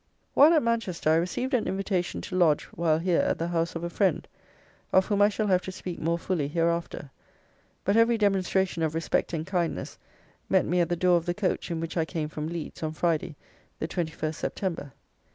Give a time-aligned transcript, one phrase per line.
[0.33, 3.83] While at Manchester, I received an invitation to lodge while here at the house of
[3.83, 4.27] a friend,
[4.91, 7.11] of whom I shall have to speak more fully hereafter;
[7.85, 9.99] but every demonstration of respect and kindness
[10.49, 12.93] met me at the door of the coach in which I came from Leeds, on
[12.93, 13.35] Friday,
[13.77, 14.93] the 21st September.